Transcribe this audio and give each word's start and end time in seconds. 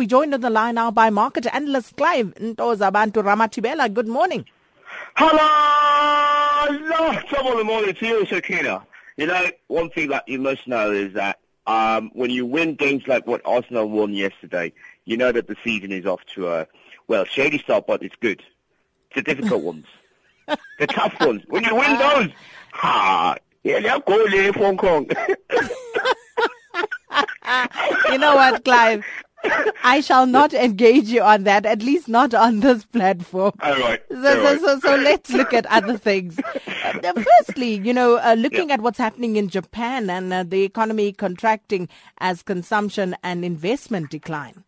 We're 0.00 0.06
joined 0.06 0.32
on 0.32 0.40
the 0.40 0.48
line 0.48 0.76
now 0.76 0.90
by 0.90 1.10
market 1.10 1.46
analyst 1.52 1.94
Clive 1.94 2.32
Ntozabantu 2.36 3.22
Ramatibela. 3.22 3.92
Good 3.92 4.08
morning. 4.08 4.46
Hello! 5.14 6.78
The 7.58 7.64
morning 7.64 7.94
to 7.94 8.06
you, 8.06 8.24
Sakina. 8.24 8.86
You 9.18 9.26
know, 9.26 9.50
one 9.66 9.90
thing 9.90 10.08
that 10.08 10.26
you 10.26 10.38
must 10.38 10.66
know 10.66 10.90
is 10.90 11.12
that 11.12 11.38
um, 11.66 12.10
when 12.14 12.30
you 12.30 12.46
win 12.46 12.76
games 12.76 13.06
like 13.06 13.26
what 13.26 13.42
Arsenal 13.44 13.90
won 13.90 14.14
yesterday, 14.14 14.72
you 15.04 15.18
know 15.18 15.32
that 15.32 15.48
the 15.48 15.56
season 15.62 15.92
is 15.92 16.06
off 16.06 16.24
to 16.34 16.48
a, 16.48 16.66
well, 17.06 17.26
shady 17.26 17.58
start, 17.58 17.86
but 17.86 18.02
it's 18.02 18.16
good. 18.22 18.40
It's 19.10 19.16
the 19.16 19.22
difficult 19.22 19.62
ones. 19.62 19.84
The 20.78 20.86
tough 20.86 21.14
ones. 21.20 21.42
When 21.48 21.62
you 21.62 21.76
win 21.76 21.98
those, 21.98 22.30
ha, 22.72 23.36
yeah, 23.64 23.98
go 23.98 24.52
Hong 24.52 24.78
Kong. 24.78 25.10
you 28.10 28.18
know 28.18 28.34
what, 28.34 28.64
Clive? 28.64 29.04
I 29.82 30.00
shall 30.00 30.26
not 30.38 30.54
engage 30.54 31.08
you 31.08 31.22
on 31.22 31.44
that, 31.44 31.66
at 31.66 31.82
least 31.82 32.08
not 32.08 32.34
on 32.34 32.60
this 32.60 32.84
platform. 32.84 33.52
All 33.60 33.78
right. 33.78 34.02
So, 34.10 34.22
so, 34.22 34.58
so, 34.58 34.80
so, 34.80 34.96
let's 34.96 35.30
look 35.32 35.52
at 35.54 35.66
other 35.66 35.96
things. 35.96 36.38
Uh, 37.02 37.12
firstly, 37.38 37.74
you 37.74 37.94
know, 37.94 38.16
uh, 38.16 38.34
looking 38.36 38.68
yeah. 38.68 38.74
at 38.74 38.80
what's 38.80 38.98
happening 38.98 39.36
in 39.36 39.48
Japan 39.48 40.10
and 40.10 40.32
uh, 40.32 40.42
the 40.42 40.64
economy 40.64 41.12
contracting 41.12 41.88
as 42.18 42.42
consumption 42.42 43.16
and 43.22 43.44
investment 43.44 44.10
decline. 44.10 44.64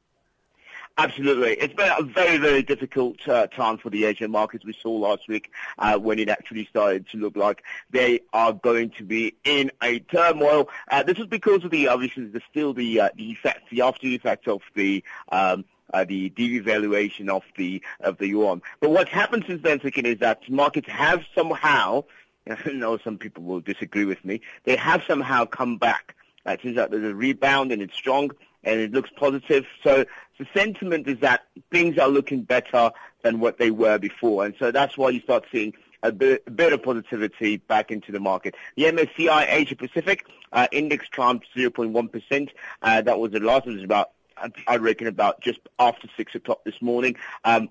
Absolutely. 0.99 1.53
It's 1.53 1.73
been 1.73 1.91
a 1.99 2.03
very, 2.03 2.37
very 2.37 2.63
difficult 2.63 3.27
uh, 3.27 3.47
time 3.47 3.79
for 3.79 3.89
the 3.89 4.05
Asian 4.05 4.31
markets. 4.31 4.65
We 4.65 4.75
saw 4.75 4.91
last 4.91 5.27
week 5.27 5.51
uh, 5.79 5.97
when 5.99 6.19
it 6.19 6.29
actually 6.29 6.67
started 6.67 7.09
to 7.11 7.19
look 7.19 7.35
like 7.35 7.63
they 7.91 8.21
are 8.35 8.53
going 8.53 8.91
to 8.99 9.03
be 9.03 9.35
in 9.45 9.71
a 9.83 10.01
turmoil. 10.01 10.69
Uh, 10.91 11.03
this 11.03 11.19
is 11.19 11.27
because 11.27 11.65
of 11.65 11.71
the, 11.71 11.89
obviously, 11.89 12.27
the, 12.27 12.43
still 12.51 12.75
the, 12.75 13.01
uh, 13.01 13.09
the 13.17 13.31
effect, 13.31 13.71
the 13.71 13.81
after 13.81 14.07
effect 14.07 14.49
of 14.49 14.61
the, 14.75 15.03
um, 15.31 15.65
uh, 15.95 16.05
the 16.05 16.29
devaluation 16.31 17.29
of 17.31 17.43
the 17.57 17.83
of 18.01 18.19
the 18.19 18.29
yuan. 18.29 18.61
But 18.81 18.91
what's 18.91 19.11
happened 19.11 19.45
since 19.47 19.63
then, 19.63 19.79
Sikin, 19.79 20.05
is 20.05 20.19
that 20.19 20.49
markets 20.51 20.89
have 20.89 21.25
somehow, 21.35 22.05
I 22.49 22.71
know 22.71 22.99
some 22.99 23.17
people 23.17 23.45
will 23.45 23.61
disagree 23.61 24.05
with 24.05 24.23
me, 24.25 24.43
they 24.65 24.77
have 24.77 25.03
somehow 25.07 25.47
come 25.47 25.79
back. 25.79 26.17
Uh, 26.47 26.53
it 26.53 26.63
turns 26.63 26.77
out 26.77 26.91
there's 26.91 27.05
a 27.05 27.15
rebound 27.15 27.73
and 27.73 27.81
it's 27.81 27.95
strong 27.95 28.31
and 28.65 28.81
it 28.81 28.93
looks 28.93 29.11
positive. 29.17 29.65
So 29.83 30.05
the 30.39 30.47
sentiment 30.55 31.07
is 31.09 31.19
that 31.21 31.47
things 31.71 31.99
are 31.99 32.09
looking 32.09 32.43
better 32.43 32.91
than 33.23 33.41
what 33.41 33.59
they 33.59 33.71
were 33.71 33.99
before. 33.99 34.45
And 34.45 34.55
so 34.59 34.71
that's 34.71 34.97
why 34.99 35.11
you 35.11 35.21
start 35.21 35.45
seeing 35.53 35.73
a 36.03 36.13
bit, 36.13 36.43
a 36.47 36.51
bit 36.51 36.73
of 36.73 36.83
positivity 36.83 37.59
back 37.59 37.91
into 37.91 38.13
the 38.13 38.21
market. 38.21 38.55
The 38.77 38.85
MSCI 38.85 39.47
Asia 39.49 39.77
Pacific 39.77 40.27
uh, 40.53 40.67
index 40.73 41.09
climbed 41.09 41.45
0.1%. 41.57 42.49
Uh, 42.83 43.03
that 43.03 43.19
was 43.19 43.33
the 43.33 43.41
last. 43.41 43.67
It 43.67 43.75
was 43.75 43.85
about, 43.85 44.11
I 44.67 44.77
reckon, 44.77 45.07
about 45.07 45.41
just 45.41 45.61
after 45.79 46.09
6 46.17 46.35
o'clock 46.35 46.65
this 46.65 46.81
morning. 46.81 47.17
Um, 47.45 47.69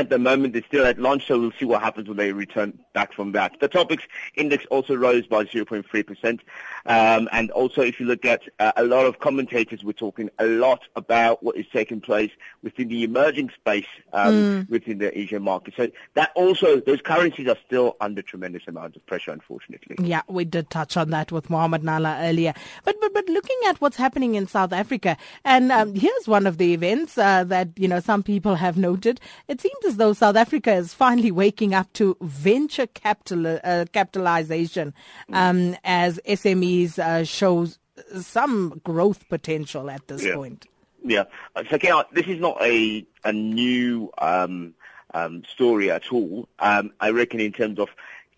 at 0.00 0.08
the 0.08 0.18
moment, 0.18 0.54
they're 0.54 0.64
still 0.66 0.86
at 0.86 0.98
launch, 0.98 1.26
so 1.26 1.38
we'll 1.38 1.52
see 1.52 1.66
what 1.66 1.82
happens 1.82 2.08
when 2.08 2.16
they 2.16 2.32
return 2.32 2.78
back 2.94 3.12
from 3.12 3.32
that. 3.32 3.60
The 3.60 3.68
Topix 3.68 4.00
index 4.34 4.64
also 4.70 4.94
rose 4.96 5.26
by 5.26 5.44
0.3%. 5.44 6.40
Um, 6.86 7.28
and 7.32 7.50
also, 7.50 7.82
if 7.82 8.00
you 8.00 8.06
look 8.06 8.24
at 8.24 8.42
uh, 8.58 8.72
a 8.76 8.84
lot 8.84 9.04
of 9.04 9.20
commentators, 9.20 9.84
we're 9.84 9.92
talking 9.92 10.30
a 10.38 10.46
lot 10.46 10.80
about 10.96 11.42
what 11.42 11.56
is 11.56 11.66
taking 11.70 12.00
place 12.00 12.30
within 12.62 12.88
the 12.88 13.04
emerging 13.04 13.50
space 13.50 13.86
um, 14.14 14.34
mm. 14.34 14.70
within 14.70 14.98
the 14.98 15.16
Asian 15.16 15.42
market. 15.42 15.74
So 15.76 15.88
that 16.14 16.32
also, 16.34 16.80
those 16.80 17.02
currencies 17.02 17.46
are 17.48 17.58
still 17.66 17.96
under 18.00 18.22
tremendous 18.22 18.62
amounts 18.66 18.96
of 18.96 19.04
pressure, 19.04 19.32
unfortunately. 19.32 19.96
Yeah, 20.00 20.22
we 20.28 20.46
did 20.46 20.70
touch 20.70 20.96
on 20.96 21.10
that 21.10 21.30
with 21.30 21.50
Mohamed 21.50 21.82
Nalla 21.82 22.26
earlier. 22.26 22.54
But, 22.84 22.96
but, 23.02 23.12
but 23.12 23.28
looking 23.28 23.58
at 23.66 23.80
what's 23.82 23.98
happening 23.98 24.34
in 24.34 24.46
South 24.46 24.72
Africa, 24.72 25.18
and 25.44 25.70
um, 25.70 25.94
here's 25.94 26.26
one 26.26 26.46
of 26.46 26.56
the 26.56 26.72
events 26.72 27.18
uh, 27.18 27.44
that, 27.44 27.68
you 27.76 27.86
know, 27.86 28.00
some 28.00 28.22
people 28.22 28.54
have 28.54 28.78
noted. 28.78 29.20
It 29.46 29.60
seems 29.60 29.89
as 29.90 29.96
though 29.96 30.12
South 30.12 30.36
Africa 30.36 30.72
is 30.72 30.94
finally 30.94 31.32
waking 31.32 31.74
up 31.74 31.92
to 31.94 32.16
venture 32.20 32.86
capital 32.86 33.58
uh, 33.64 33.84
capitalization 33.92 34.94
um, 35.32 35.76
as 35.82 36.20
SMEs 36.28 37.00
uh, 37.00 37.24
shows 37.24 37.80
some 38.20 38.80
growth 38.84 39.28
potential 39.28 39.90
at 39.90 40.06
this 40.06 40.24
yeah. 40.24 40.34
point. 40.36 40.66
Yeah, 41.04 41.24
uh, 41.56 41.64
so 41.68 41.76
Kate, 41.76 42.04
this 42.12 42.26
is 42.26 42.38
not 42.38 42.62
a 42.62 43.04
a 43.24 43.32
new 43.32 44.12
um, 44.18 44.74
um, 45.12 45.42
story 45.44 45.90
at 45.90 46.12
all. 46.12 46.48
Um, 46.60 46.92
I 47.00 47.10
reckon 47.10 47.40
in 47.40 47.50
terms 47.52 47.80
of 47.80 47.88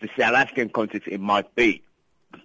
the 0.01 0.09
South 0.19 0.35
African 0.35 0.71
context, 0.71 1.07
it 1.07 1.21
might 1.21 1.55
be. 1.55 1.83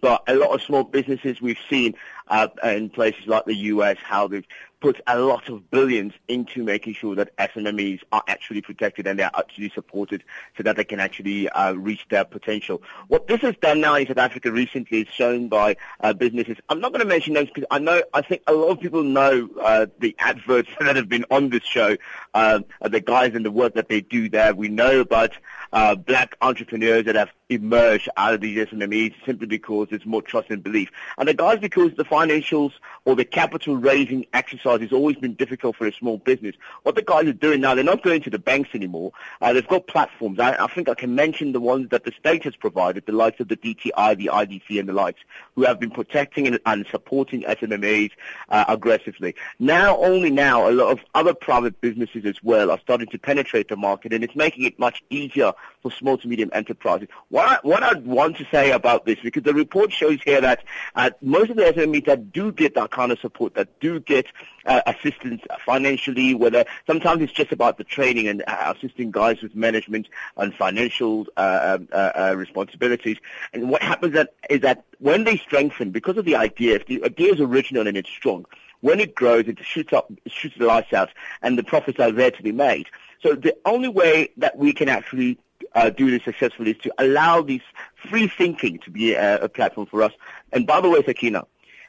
But 0.02 0.22
a 0.28 0.36
lot 0.36 0.52
of 0.54 0.62
small 0.62 0.84
businesses 0.84 1.42
we've 1.42 1.58
seen 1.70 1.96
uh, 2.30 2.48
in 2.64 2.90
places 2.90 3.28
like 3.28 3.46
the 3.46 3.56
US, 3.56 3.98
how 4.04 4.28
they've 4.28 4.46
put 4.80 5.02
a 5.08 5.20
lot 5.20 5.50
of 5.50 5.70
billions 5.72 6.14
into 6.28 6.64
making 6.64 6.94
sure 6.94 7.16
that 7.16 7.36
SMEs 7.38 8.00
are 8.12 8.24
actually 8.28 8.62
protected 8.62 9.08
and 9.08 9.18
they're 9.18 9.32
actually 9.36 9.70
supported 9.70 10.24
so 10.56 10.64
that 10.64 10.76
they 10.76 10.84
can 10.84 11.00
actually 11.00 11.50
uh, 11.50 11.74
reach 11.74 12.06
their 12.10 12.24
potential. 12.24 12.82
What 13.08 13.28
this 13.28 13.42
has 13.42 13.56
done 13.58 13.82
now 13.82 13.96
in 13.96 14.08
South 14.08 14.20
Africa 14.20 14.52
recently 14.52 15.02
is 15.02 15.08
shown 15.08 15.48
by 15.48 15.78
uh, 16.02 16.14
businesses. 16.14 16.58
I'm 16.70 16.80
not 16.80 16.92
going 16.92 17.02
to 17.02 17.08
mention 17.08 17.34
names 17.34 17.50
because 17.50 17.68
I 17.72 17.80
know, 17.80 18.04
I 18.14 18.22
think 18.22 18.44
a 18.46 18.54
lot 18.54 18.70
of 18.70 18.80
people 18.80 19.04
know 19.04 19.50
uh, 19.62 19.88
the 20.00 20.16
adverts 20.20 20.70
that 20.80 20.96
have 20.96 21.10
been 21.10 21.26
on 21.32 21.50
this 21.50 21.64
show, 21.64 21.98
um, 22.36 22.66
the 22.82 23.02
guys 23.02 23.34
and 23.34 23.44
the 23.44 23.52
work 23.52 23.74
that 23.74 23.90
they 23.90 24.02
do 24.02 24.30
there. 24.30 24.54
We 24.54 24.70
know 24.70 25.00
about 25.00 25.32
uh, 25.74 25.96
black 25.96 26.36
entrepreneurs 26.42 27.06
that 27.06 27.16
have 27.16 27.30
emerged 27.50 28.10
out 28.18 28.34
of 28.34 28.42
these 28.42 28.68
SMEs 28.68 29.14
simply 29.26 29.48
because 29.48 29.88
there's 29.90 30.06
more 30.06 30.22
trust 30.22 30.50
and 30.50 30.64
belief. 30.64 30.92
And 31.18 31.28
the 31.28 31.34
guys, 31.34 31.60
because 31.60 31.94
the 31.96 32.06
financials 32.18 32.72
or 33.06 33.16
the 33.16 33.24
capital 33.24 33.78
raising 33.78 34.26
exercise 34.34 34.82
has 34.82 34.92
always 34.92 35.16
been 35.16 35.34
difficult 35.34 35.76
for 35.76 35.88
a 35.88 35.94
small 35.94 36.18
business. 36.18 36.56
What 36.84 36.96
the 36.96 37.02
guys 37.02 37.26
are 37.28 37.34
doing 37.34 37.62
now, 37.62 37.74
they're 37.74 37.84
not 37.84 38.04
going 38.04 38.22
to 38.24 38.30
the 38.30 38.40
banks 38.40 38.72
anymore. 38.74 39.14
Uh, 39.40 39.54
they've 39.54 39.68
got 39.68 39.88
platforms. 39.88 40.40
I, 40.40 40.62
I, 40.62 40.68
think 40.68 40.90
I 40.90 40.94
can 40.94 41.16
mention 41.16 41.54
the 41.54 41.62
ones 41.62 41.90
that 41.92 42.04
the 42.04 42.12
state 42.20 42.44
has 42.44 42.56
provided, 42.56 43.06
the 43.06 43.14
likes 43.14 43.40
of 43.40 43.48
the 43.48 43.56
DTI, 43.56 44.18
the 44.18 44.30
IDC, 44.34 44.80
and 44.80 44.90
the 44.90 44.94
likes, 44.94 45.22
who 45.56 45.64
have 45.64 45.80
been 45.80 45.92
protecting 45.92 46.48
and, 46.48 46.60
and 46.66 46.86
supporting 46.92 47.44
SMEs 47.44 48.12
uh, 48.50 48.66
aggressively. 48.68 49.36
Now, 49.60 49.98
only 50.04 50.30
now, 50.30 50.70
a 50.70 50.72
lot 50.72 50.92
of 50.92 51.00
other 51.16 51.34
private 51.34 51.80
businesses 51.80 52.26
as 52.26 52.44
well 52.44 52.72
are 52.72 52.80
starting 52.80 53.08
to 53.08 53.18
penetrate 53.18 53.70
the 53.70 53.78
market, 53.78 54.12
and 54.12 54.24
it's 54.24 54.36
making 54.36 54.66
it 54.66 54.78
much 54.80 55.02
easier 55.10 55.54
for 55.82 55.92
small 55.92 56.18
to 56.18 56.28
medium 56.28 56.50
enterprises. 56.54 57.08
What 57.30 57.48
I, 57.48 57.60
what 57.62 57.84
I 57.84 57.94
want 58.00 58.36
to 58.38 58.46
say 58.52 58.72
about 58.72 59.06
this, 59.06 59.18
because 59.24 59.44
the 59.44 59.54
report 59.54 59.94
shows 59.94 60.20
here 60.26 60.42
that 60.42 60.66
uh, 60.96 61.12
most 61.22 61.52
of 61.52 61.56
the 61.56 61.64
SMEs 61.64 62.06
that 62.08 62.32
do 62.32 62.52
get 62.52 62.74
that 62.76 62.90
kind 62.92 63.12
of 63.12 63.20
support, 63.20 63.54
that 63.54 63.80
do 63.80 64.00
get 64.00 64.26
uh, 64.66 64.82
assistance 64.88 65.42
financially, 65.66 66.34
whether 66.34 66.66
sometimes 66.88 67.22
it's 67.22 67.32
just 67.32 67.52
about 67.52 67.78
the 67.78 67.84
training 67.84 68.28
and 68.28 68.44
uh, 68.48 68.74
assisting 68.76 69.12
guys 69.12 69.42
with 69.42 69.56
management 69.56 70.08
and 70.38 70.54
financial 70.56 71.28
uh, 71.38 71.78
um, 71.78 71.88
uh, 71.92 72.12
uh, 72.16 72.34
responsibilities. 72.36 73.18
And 73.54 73.70
what 73.70 73.82
happens 73.82 74.14
that, 74.14 74.34
is 74.50 74.62
that 74.62 74.84
when 75.00 75.24
they 75.24 75.38
strengthen, 75.38 75.92
because 75.92 76.18
of 76.18 76.26
the 76.26 76.36
idea, 76.36 76.76
if 76.76 76.88
the 76.88 77.04
idea 77.04 77.34
is 77.34 77.40
original 77.40 77.88
and 77.88 77.96
it's 77.96 78.10
strong, 78.10 78.46
when 78.82 79.00
it 79.00 79.16
grows, 79.16 79.48
it 79.48 79.60
shoots 79.64 79.94
up, 79.94 80.12
shoots 80.28 80.56
the 80.58 80.66
lights 80.66 80.94
out, 80.94 81.10
and 81.42 81.58
the 81.58 81.64
profits 81.64 82.00
are 82.00 82.12
there 82.12 82.32
to 82.32 82.44
be 82.44 82.52
made. 82.52 82.88
So 83.22 83.36
the 83.36 83.56
only 83.66 83.90
way 83.90 84.30
that 84.38 84.58
we 84.58 84.74
can 84.74 84.90
actually 84.90 85.40
uh, 85.74 85.90
do 85.90 86.10
this 86.12 86.24
successfully 86.24 86.72
is 86.72 86.78
to 86.84 86.94
allow 87.00 87.42
this 87.42 87.62
free 88.10 88.28
thinking 88.28 88.80
to 88.80 88.92
be 88.92 89.14
a, 89.14 89.44
a 89.44 89.50
platform 89.50 89.88
for 89.88 90.04
us. 90.04 90.14
And 90.54 90.66
by 90.66 90.82
the 90.82 90.90
way, 90.90 91.04
Sakina, 91.04 91.46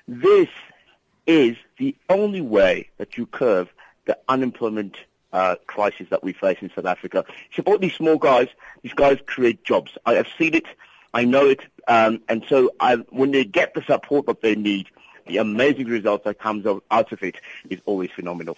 this 0.08 0.48
is 1.26 1.56
the 1.76 1.94
only 2.08 2.40
way 2.40 2.88
that 2.96 3.16
you 3.18 3.26
curve 3.26 3.68
the 4.06 4.18
unemployment 4.28 4.96
uh, 5.32 5.56
crisis 5.66 6.06
that 6.08 6.24
we 6.24 6.32
face 6.32 6.56
in 6.62 6.70
South 6.74 6.86
Africa. 6.86 7.24
Support 7.54 7.82
these 7.82 7.94
small 7.94 8.16
guys. 8.16 8.48
These 8.82 8.94
guys 8.94 9.18
create 9.26 9.62
jobs. 9.64 9.96
I 10.06 10.14
have 10.14 10.26
seen 10.38 10.54
it. 10.54 10.64
I 11.12 11.24
know 11.24 11.46
it. 11.46 11.60
Um, 11.86 12.22
and 12.28 12.44
so 12.48 12.70
I, 12.80 12.96
when 13.10 13.30
they 13.32 13.44
get 13.44 13.74
the 13.74 13.82
support 13.82 14.26
that 14.26 14.40
they 14.40 14.54
need, 14.54 14.88
the 15.26 15.36
amazing 15.36 15.88
results 15.88 16.24
that 16.24 16.38
comes 16.38 16.66
out 16.66 17.12
of 17.12 17.22
it 17.22 17.36
is 17.68 17.80
always 17.84 18.10
phenomenal. 18.10 18.56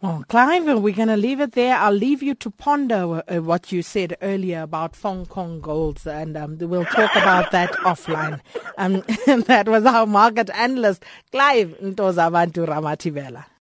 Well, 0.00 0.24
Clive, 0.28 0.80
we're 0.80 0.94
going 0.94 1.08
to 1.08 1.16
leave 1.16 1.40
it 1.40 1.52
there. 1.52 1.76
I'll 1.76 1.90
leave 1.92 2.22
you 2.22 2.34
to 2.36 2.52
ponder 2.52 3.20
uh, 3.26 3.42
what 3.42 3.72
you 3.72 3.82
said 3.82 4.16
earlier 4.22 4.62
about 4.62 4.94
Hong 4.94 5.26
Kong 5.26 5.60
golds, 5.60 6.06
and 6.06 6.36
um, 6.36 6.56
we'll 6.56 6.84
talk 6.84 7.10
about 7.16 7.50
that 7.50 7.72
offline. 7.82 8.40
Um, 8.76 9.02
that 9.48 9.66
was 9.66 9.84
our 9.84 10.06
market 10.06 10.50
analyst, 10.50 11.04
Clive 11.32 11.76
Ntozabantu 11.82 12.68
Ramatibela. 12.68 13.46